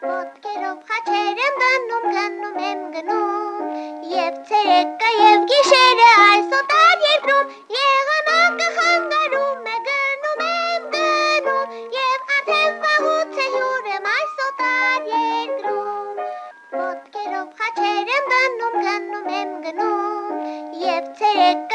[0.00, 3.66] Ոտքերով խաչեր եմ դնում, գնում եմ գնում,
[4.12, 12.80] Եվ ցերեկը եւ գիշերը այս օտար երկրում եղանակը խանգարում է գնում եմ գնում, Եվ արդեն
[12.86, 16.22] վաղուց է հյուր եմ այս օտար երկրում։
[16.80, 20.40] Ոտքերով խաչեր եմ դնում, գնում եմ գնում,
[20.86, 21.69] Եվ ցերեկը եւ գիշերը